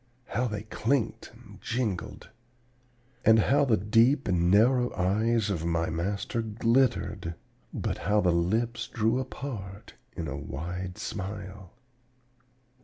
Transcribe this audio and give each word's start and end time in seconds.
How 0.29 0.47
they 0.47 0.63
clinked 0.63 1.31
and 1.31 1.61
jingled! 1.61 2.31
And 3.23 3.37
how 3.37 3.65
the 3.65 3.77
deep 3.77 4.27
and 4.27 4.49
narrow 4.49 4.91
eyes 4.95 5.51
of 5.51 5.63
my 5.63 5.91
master 5.91 6.41
glittered, 6.41 7.35
but 7.71 7.99
how 7.99 8.19
the 8.19 8.31
lips 8.33 8.87
drew 8.87 9.19
apart 9.19 9.93
in 10.15 10.27
a 10.27 10.35
wild 10.35 10.97
smile! 10.97 11.73